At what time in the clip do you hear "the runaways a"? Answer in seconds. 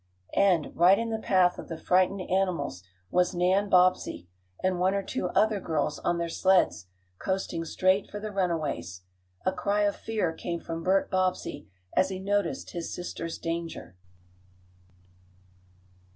8.19-9.51